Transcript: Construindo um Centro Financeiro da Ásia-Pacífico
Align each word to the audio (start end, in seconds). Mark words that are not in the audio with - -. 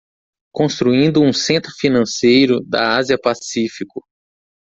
Construindo 0.51 1.21
um 1.21 1.31
Centro 1.31 1.71
Financeiro 1.79 2.59
da 2.65 2.97
Ásia-Pacífico 2.97 4.01